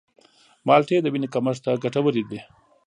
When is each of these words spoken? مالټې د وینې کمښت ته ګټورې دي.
مالټې 0.67 0.97
د 1.01 1.07
وینې 1.13 1.27
کمښت 1.33 1.61
ته 1.65 1.71
ګټورې 1.83 2.23
دي. 2.29 2.39